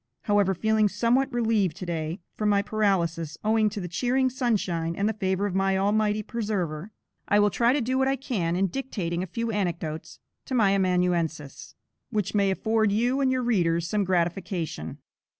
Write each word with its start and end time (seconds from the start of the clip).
However, 0.23 0.55
feeling 0.55 0.89
somewhat 0.89 1.31
relieved 1.31 1.77
to 1.77 1.85
day, 1.85 2.21
from 2.35 2.49
my 2.49 2.63
paralysis, 2.63 3.37
owing 3.43 3.69
to 3.69 3.79
the 3.79 3.87
cheering 3.87 4.31
sunshine 4.31 4.95
and 4.95 5.07
the 5.07 5.13
favor 5.13 5.45
of 5.45 5.53
my 5.53 5.77
Almighty 5.77 6.23
Preserver, 6.23 6.91
I 7.27 7.39
will 7.39 7.51
try 7.51 7.71
to 7.71 7.81
do 7.81 7.99
what 7.99 8.07
I 8.07 8.15
can, 8.15 8.55
in 8.55 8.65
dictating 8.65 9.21
a 9.21 9.27
few 9.27 9.51
anecdotes 9.51 10.17
to 10.45 10.55
my 10.55 10.71
amanuensis, 10.71 11.75
which 12.09 12.33
may 12.33 12.49
afford 12.49 12.91
you 12.91 13.21
and 13.21 13.31
your 13.31 13.43
readers 13.43 13.87
some 13.87 14.03
gratification. 14.03 14.97